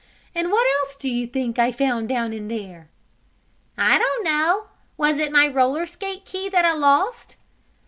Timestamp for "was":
4.97-5.19